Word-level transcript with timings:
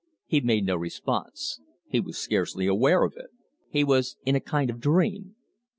He 0.25 0.41
made 0.41 0.65
no 0.65 0.77
response; 0.77 1.59
he 1.87 1.99
was 1.99 2.17
scarcely 2.17 2.65
aware 2.65 3.03
of 3.03 3.13
it. 3.17 3.29
He 3.69 3.83
was 3.83 4.17
in 4.25 4.35
a 4.35 4.39
kind 4.39 4.71
of 4.71 4.79
dream. 4.79 5.35